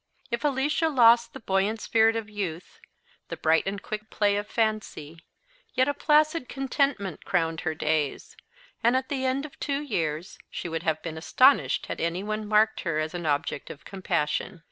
[0.31, 2.79] If Alicia lost the buoyant spirit of youth,
[3.27, 5.19] the bright and quick play of fancy,
[5.75, 8.35] yet a placid contentment crowned her days;
[8.83, 12.79] and at the end of two years she would have been astonished had anyone marked
[12.79, 14.59] her as an object of compassion.